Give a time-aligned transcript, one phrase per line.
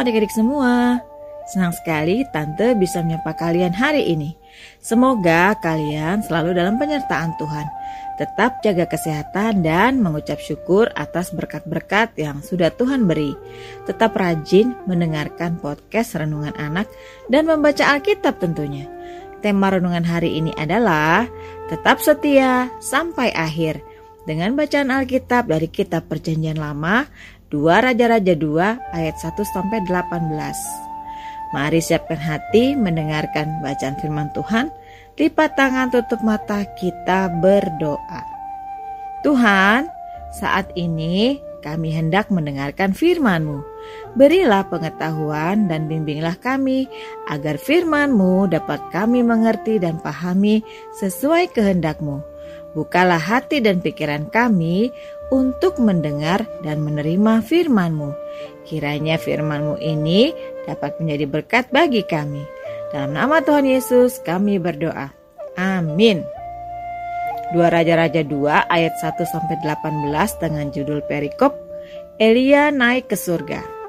[0.00, 0.96] Adik-adik semua.
[1.52, 4.32] Senang sekali Tante bisa menyapa kalian hari ini.
[4.80, 7.68] Semoga kalian selalu dalam penyertaan Tuhan.
[8.16, 13.36] Tetap jaga kesehatan dan mengucap syukur atas berkat-berkat yang sudah Tuhan beri.
[13.84, 16.88] Tetap rajin mendengarkan podcast Renungan Anak
[17.28, 18.88] dan membaca Alkitab tentunya.
[19.44, 21.28] Tema renungan hari ini adalah
[21.68, 23.84] tetap setia sampai akhir
[24.24, 27.04] dengan bacaan Alkitab dari kitab Perjanjian Lama
[27.50, 30.22] 2 Raja-Raja 2 ayat 1 sampai 18.
[31.50, 34.70] Mari siapkan hati mendengarkan bacaan firman Tuhan.
[35.18, 38.22] Lipat tangan tutup mata kita berdoa.
[39.26, 39.90] Tuhan,
[40.30, 43.66] saat ini kami hendak mendengarkan firman-Mu.
[44.14, 46.86] Berilah pengetahuan dan bimbinglah kami
[47.28, 50.62] agar firman-Mu dapat kami mengerti dan pahami
[51.02, 52.22] sesuai kehendak-Mu.
[52.78, 54.94] Bukalah hati dan pikiran kami
[55.30, 58.10] untuk mendengar dan menerima firman-Mu.
[58.66, 60.34] Kiranya firman-Mu ini
[60.66, 62.42] dapat menjadi berkat bagi kami.
[62.90, 65.14] Dalam nama Tuhan Yesus kami berdoa.
[65.54, 66.26] Amin.
[67.50, 71.54] Dua Raja-Raja 2 ayat 1 sampai 18 dengan judul perikop
[72.20, 73.80] Elia naik ke surga.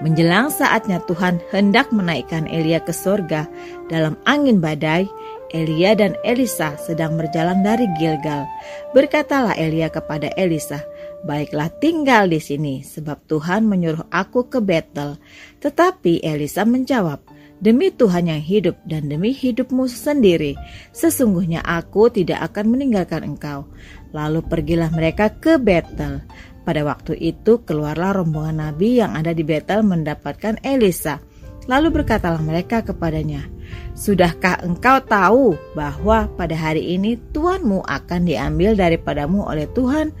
[0.00, 3.44] Menjelang saatnya Tuhan hendak menaikkan Elia ke surga
[3.92, 5.04] dalam angin badai,
[5.50, 8.46] Elia dan Elisa sedang berjalan dari Gilgal.
[8.94, 10.86] Berkatalah Elia kepada Elisa,
[11.26, 15.18] "Baiklah tinggal di sini, sebab Tuhan menyuruh aku ke Betel."
[15.58, 17.26] Tetapi Elisa menjawab,
[17.58, 20.54] "Demi Tuhan yang hidup dan demi hidupmu sendiri,
[20.94, 23.66] sesungguhnya aku tidak akan meninggalkan engkau."
[24.14, 26.22] Lalu pergilah mereka ke Betel.
[26.62, 31.18] Pada waktu itu keluarlah rombongan nabi yang ada di Betel mendapatkan Elisa.
[31.66, 33.46] Lalu berkatalah mereka kepadanya,
[33.92, 40.14] Sudahkah engkau tahu bahwa pada hari ini Tuanmu akan diambil daripadamu oleh Tuhan,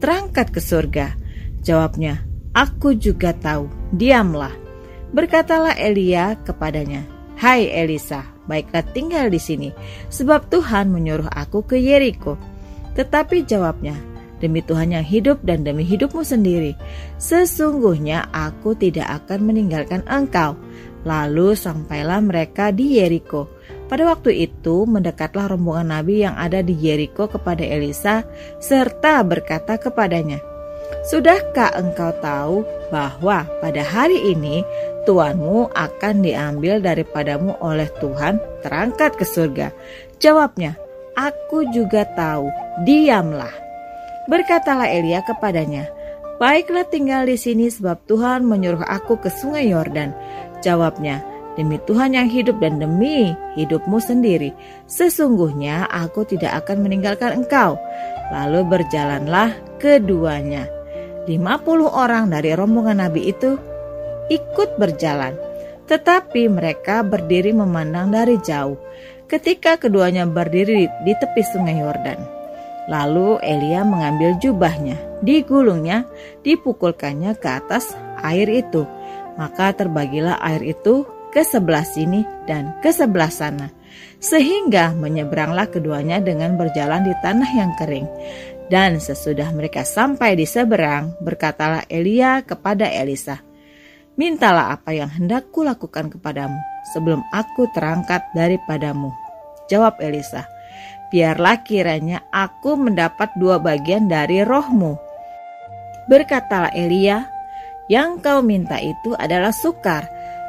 [0.00, 1.16] terangkat ke surga?
[1.60, 2.24] Jawabnya,
[2.56, 4.54] Aku juga tahu, diamlah.
[5.12, 7.04] Berkatalah Elia kepadanya,
[7.36, 9.68] Hai Elisa, baiklah tinggal di sini,
[10.08, 12.40] sebab Tuhan menyuruh aku ke Yeriko.
[12.96, 13.92] Tetapi jawabnya,
[14.36, 16.76] Demi Tuhan yang hidup dan demi hidupmu sendiri,
[17.16, 20.52] sesungguhnya aku tidak akan meninggalkan engkau.
[21.06, 23.46] Lalu sampailah mereka di Yeriko.
[23.86, 28.26] Pada waktu itu mendekatlah rombongan nabi yang ada di Yeriko kepada Elisa
[28.58, 30.42] serta berkata kepadanya,
[31.06, 32.56] Sudahkah engkau tahu
[32.90, 34.66] bahwa pada hari ini
[35.06, 39.70] tuanmu akan diambil daripadamu oleh Tuhan terangkat ke surga?
[40.18, 40.74] Jawabnya,
[41.14, 42.50] aku juga tahu,
[42.82, 43.54] diamlah.
[44.26, 45.86] Berkatalah Elia kepadanya,
[46.36, 50.12] Baiklah tinggal di sini sebab Tuhan menyuruh aku ke sungai Yordan.
[50.60, 51.24] Jawabnya,
[51.56, 54.52] demi Tuhan yang hidup dan demi hidupmu sendiri,
[54.84, 57.80] sesungguhnya aku tidak akan meninggalkan engkau.
[58.36, 60.68] Lalu berjalanlah keduanya.
[61.24, 63.56] Lima puluh orang dari rombongan Nabi itu
[64.28, 65.32] ikut berjalan,
[65.88, 68.76] tetapi mereka berdiri memandang dari jauh.
[69.24, 72.35] Ketika keduanya berdiri di tepi sungai Yordan,
[72.86, 76.06] Lalu Elia mengambil jubahnya, digulungnya,
[76.46, 78.86] dipukulkannya ke atas air itu.
[79.36, 81.04] Maka terbagilah air itu
[81.34, 83.68] ke sebelah sini dan ke sebelah sana.
[84.22, 88.08] Sehingga menyeberanglah keduanya dengan berjalan di tanah yang kering.
[88.66, 93.38] Dan sesudah mereka sampai di seberang, berkatalah Elia kepada Elisa,
[94.16, 96.56] Mintalah apa yang hendak kulakukan kepadamu
[96.96, 99.12] sebelum aku terangkat daripadamu.
[99.68, 100.48] Jawab Elisa,
[101.12, 104.98] biarlah kiranya aku mendapat dua bagian dari rohmu.
[106.06, 107.26] Berkatalah Elia,
[107.90, 110.06] yang kau minta itu adalah sukar,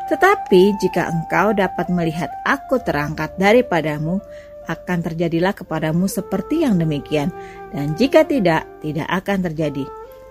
[0.10, 4.22] tetapi jika engkau dapat melihat aku terangkat daripadamu,
[4.68, 7.32] akan terjadilah kepadamu seperti yang demikian,
[7.72, 9.86] dan jika tidak, tidak akan terjadi.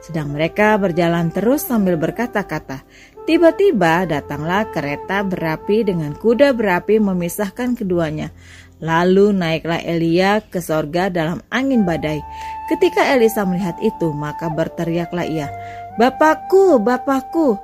[0.04, 2.84] Sedang mereka berjalan terus sambil berkata-kata.
[3.26, 8.30] Tiba-tiba datanglah kereta berapi dengan kuda berapi memisahkan keduanya.
[8.76, 12.20] Lalu naiklah Elia ke sorga dalam angin badai.
[12.68, 15.48] Ketika Elisa melihat itu, maka berteriaklah ia,
[15.96, 17.56] Bapakku, Bapakku,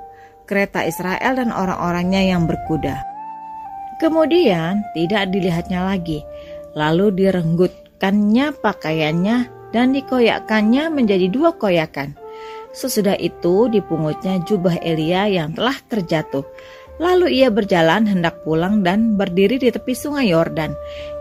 [0.49, 2.97] kereta Israel dan orang-orangnya yang berkuda.
[4.01, 6.25] Kemudian tidak dilihatnya lagi,
[6.73, 12.17] lalu direnggutkannya pakaiannya dan dikoyakkannya menjadi dua koyakan.
[12.73, 16.41] Sesudah itu dipungutnya jubah Elia yang telah terjatuh,
[17.03, 20.71] Lalu ia berjalan hendak pulang dan berdiri di tepi sungai Yordan.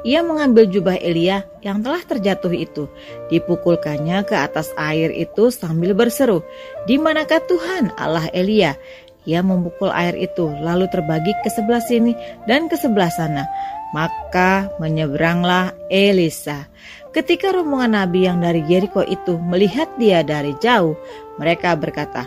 [0.06, 2.86] Ia mengambil jubah Elia yang telah terjatuh itu,
[3.34, 6.46] dipukulkannya ke atas air itu sambil berseru,
[6.86, 8.78] "Di manakah Tuhan Allah Elia?"
[9.26, 12.14] Ia memukul air itu, lalu terbagi ke sebelah sini
[12.46, 13.46] dan ke sebelah sana.
[13.94, 16.66] Maka menyeberanglah Elisa.
[17.12, 20.96] Ketika rombongan nabi yang dari Jericho itu melihat dia dari jauh,
[21.36, 22.24] mereka berkata,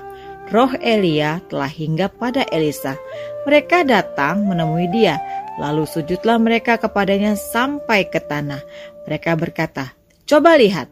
[0.49, 2.97] roh Elia telah hinggap pada Elisa.
[3.45, 5.21] Mereka datang menemui dia,
[5.61, 8.61] lalu sujudlah mereka kepadanya sampai ke tanah.
[9.05, 9.93] Mereka berkata,
[10.25, 10.89] Coba lihat,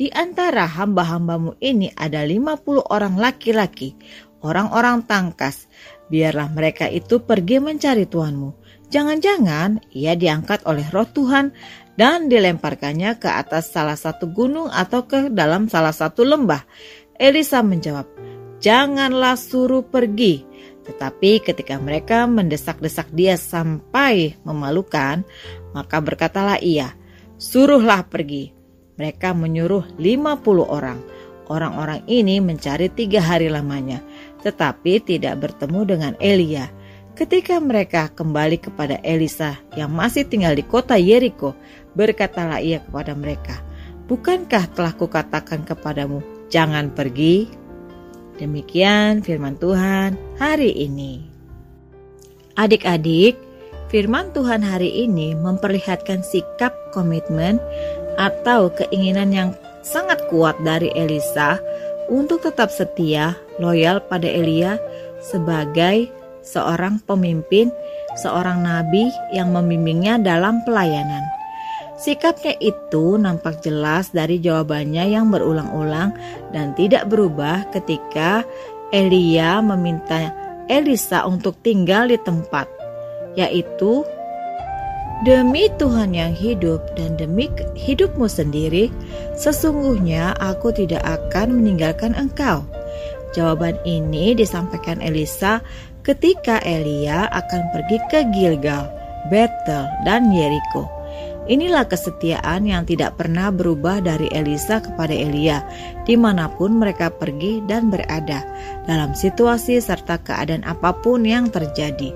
[0.00, 3.92] di antara hamba-hambamu ini ada 50 orang laki-laki,
[4.40, 5.68] orang-orang tangkas.
[6.08, 8.56] Biarlah mereka itu pergi mencari Tuanmu.
[8.90, 11.52] Jangan-jangan ia diangkat oleh roh Tuhan
[11.94, 16.64] dan dilemparkannya ke atas salah satu gunung atau ke dalam salah satu lembah.
[17.20, 18.08] Elisa menjawab,
[18.60, 20.46] "Janganlah suruh pergi."
[20.84, 25.24] Tetapi ketika mereka mendesak-desak dia sampai memalukan,
[25.76, 26.92] maka berkatalah ia,
[27.36, 28.52] "Suruhlah pergi."
[29.00, 31.00] Mereka menyuruh 50 orang.
[31.50, 33.98] Orang-orang ini mencari tiga hari lamanya,
[34.44, 36.70] tetapi tidak bertemu dengan Elia.
[37.18, 41.58] Ketika mereka kembali kepada Elisa yang masih tinggal di kota Yeriko,
[41.90, 43.58] Berkatalah ia kepada mereka,
[44.06, 47.46] Bukankah telah kukatakan kepadamu, jangan pergi?
[48.40, 51.20] Demikian firman Tuhan hari ini.
[52.56, 53.36] Adik-adik,
[53.92, 57.60] firman Tuhan hari ini memperlihatkan sikap komitmen
[58.16, 59.50] atau keinginan yang
[59.84, 61.60] sangat kuat dari Elisa
[62.08, 64.80] untuk tetap setia, loyal pada Elia
[65.20, 66.08] sebagai
[66.40, 67.68] seorang pemimpin,
[68.16, 71.39] seorang nabi yang membimbingnya dalam pelayanan.
[72.00, 76.16] Sikapnya itu nampak jelas dari jawabannya yang berulang-ulang
[76.48, 78.40] dan tidak berubah ketika
[78.88, 80.32] Elia meminta
[80.64, 82.64] Elisa untuk tinggal di tempat,
[83.36, 84.00] yaitu
[85.20, 88.88] Demi Tuhan yang hidup dan demi hidupmu sendiri,
[89.36, 92.64] sesungguhnya aku tidak akan meninggalkan engkau.
[93.36, 95.60] Jawaban ini disampaikan Elisa
[96.08, 98.88] ketika Elia akan pergi ke Gilgal,
[99.28, 100.99] Bethel, dan Yeriko.
[101.50, 105.66] Inilah kesetiaan yang tidak pernah berubah dari Elisa kepada Elia,
[106.06, 108.46] di mana pun mereka pergi dan berada,
[108.86, 112.14] dalam situasi serta keadaan apa pun yang terjadi.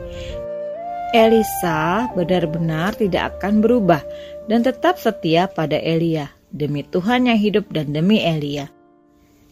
[1.11, 4.03] Elisa benar-benar tidak akan berubah
[4.47, 8.71] dan tetap setia pada Elia, demi Tuhan yang hidup dan demi Elia.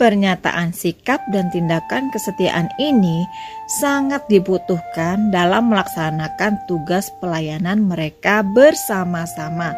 [0.02, 3.22] Pernyataan sikap dan tindakan kesetiaan ini
[3.70, 9.70] sangat dibutuhkan dalam melaksanakan tugas pelayanan mereka bersama-sama.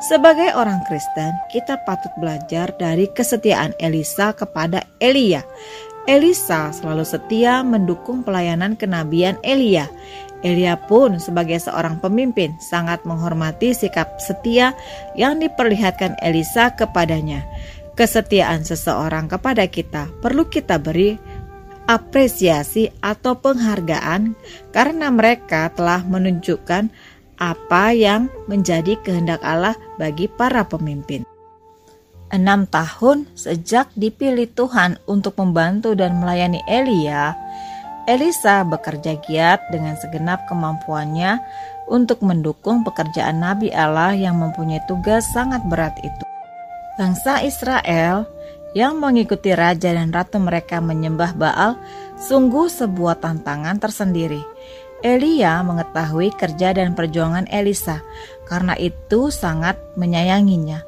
[0.00, 5.44] Sebagai orang Kristen, kita patut belajar dari kesetiaan Elisa kepada Elia.
[6.08, 9.84] Elisa selalu setia mendukung pelayanan kenabian Elia.
[10.40, 14.72] Elia pun sebagai seorang pemimpin sangat menghormati sikap setia
[15.12, 17.44] yang diperlihatkan Elisa kepadanya
[17.98, 21.18] kesetiaan seseorang kepada kita perlu kita beri
[21.90, 24.38] apresiasi atau penghargaan
[24.70, 26.94] karena mereka telah menunjukkan
[27.42, 31.26] apa yang menjadi kehendak Allah bagi para pemimpin.
[32.28, 37.32] Enam tahun sejak dipilih Tuhan untuk membantu dan melayani Elia,
[38.04, 41.40] Elisa bekerja giat dengan segenap kemampuannya
[41.88, 46.37] untuk mendukung pekerjaan Nabi Allah yang mempunyai tugas sangat berat itu.
[46.98, 48.26] Bangsa Israel
[48.74, 51.78] yang mengikuti raja dan ratu mereka menyembah Baal
[52.18, 54.42] sungguh sebuah tantangan tersendiri.
[54.98, 58.02] Elia mengetahui kerja dan perjuangan Elisa,
[58.50, 60.82] karena itu sangat menyayanginya.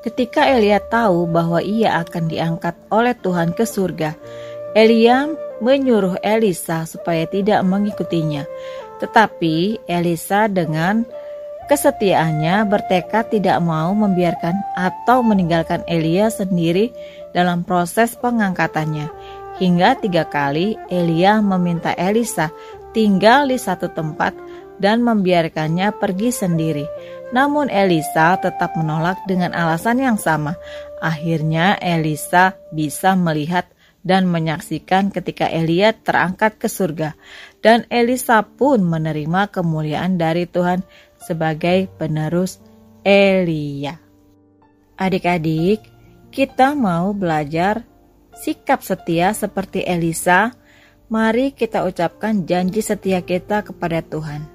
[0.00, 4.16] Ketika Elia tahu bahwa ia akan diangkat oleh Tuhan ke surga,
[4.72, 5.28] Elia
[5.60, 8.48] menyuruh Elisa supaya tidak mengikutinya.
[9.04, 11.04] Tetapi Elisa dengan
[11.64, 16.92] Kesetiaannya bertekad tidak mau membiarkan atau meninggalkan Elia sendiri
[17.32, 19.08] dalam proses pengangkatannya.
[19.56, 22.52] Hingga tiga kali Elia meminta Elisa
[22.92, 24.36] tinggal di satu tempat
[24.76, 26.84] dan membiarkannya pergi sendiri.
[27.32, 30.60] Namun Elisa tetap menolak dengan alasan yang sama.
[31.00, 33.64] Akhirnya Elisa bisa melihat
[34.04, 37.16] dan menyaksikan ketika Elia terangkat ke surga.
[37.64, 40.84] Dan Elisa pun menerima kemuliaan dari Tuhan
[41.24, 42.60] sebagai penerus
[43.04, 44.00] Elia.
[44.94, 45.82] Adik-adik,
[46.30, 47.82] kita mau belajar
[48.36, 50.54] sikap setia seperti Elisa.
[51.10, 54.46] Mari kita ucapkan janji setia kita kepada Tuhan.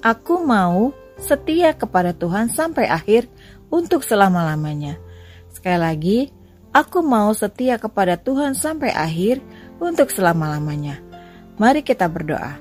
[0.00, 3.26] Aku mau setia kepada Tuhan sampai akhir
[3.68, 4.96] untuk selama-lamanya.
[5.50, 6.18] Sekali lagi,
[6.70, 9.42] aku mau setia kepada Tuhan sampai akhir
[9.82, 11.02] untuk selama-lamanya.
[11.58, 12.54] Mari kita berdoa.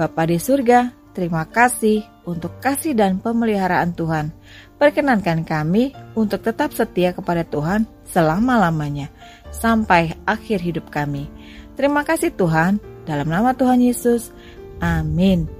[0.00, 4.30] Bapa di surga, Terima kasih untuk kasih dan pemeliharaan Tuhan.
[4.78, 9.10] Perkenankan kami untuk tetap setia kepada Tuhan selama-lamanya
[9.50, 11.26] sampai akhir hidup kami.
[11.74, 12.78] Terima kasih Tuhan,
[13.10, 14.30] dalam nama Tuhan Yesus.
[14.78, 15.50] Amin.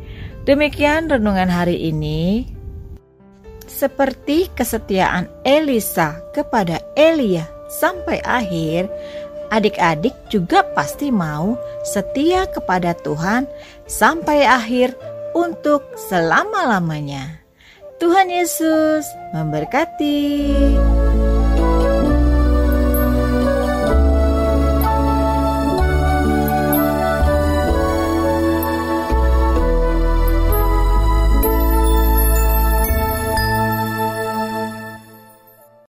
[0.46, 2.46] Demikian renungan hari ini.
[3.66, 8.90] Seperti kesetiaan Elisa kepada Elia sampai akhir,
[9.50, 13.46] adik-adik juga pasti mau setia kepada Tuhan
[13.86, 14.94] sampai akhir
[15.34, 17.40] untuk selama-lamanya.
[18.00, 19.04] Tuhan Yesus
[19.36, 20.99] memberkati.